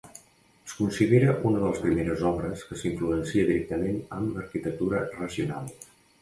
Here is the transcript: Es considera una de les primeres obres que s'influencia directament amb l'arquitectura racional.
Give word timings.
Es 0.67 0.71
considera 0.77 1.35
una 1.49 1.59
de 1.63 1.67
les 1.71 1.81
primeres 1.83 2.23
obres 2.29 2.63
que 2.69 2.77
s'influencia 2.79 3.45
directament 3.51 4.01
amb 4.19 4.33
l'arquitectura 4.39 5.05
racional. 5.21 5.71